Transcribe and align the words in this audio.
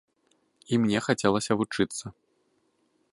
І 0.71 0.79
мне 0.85 0.99
хацелася 1.09 1.53
вучыцца. 1.61 2.05